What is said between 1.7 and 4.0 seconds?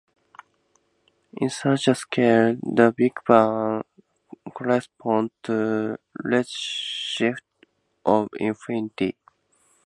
a scale, the Big Bang